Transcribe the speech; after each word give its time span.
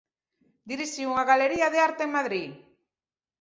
Dirixiu 0.69 1.05
unha 1.13 1.27
galería 1.31 1.67
de 1.73 1.79
arte 1.87 2.01
en 2.05 2.11
Madrid. 2.17 2.49